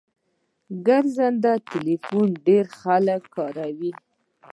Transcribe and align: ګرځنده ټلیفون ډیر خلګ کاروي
ګرځنده 0.87 1.53
ټلیفون 1.69 2.27
ډیر 2.47 2.65
خلګ 2.79 3.21
کاروي 3.35 3.91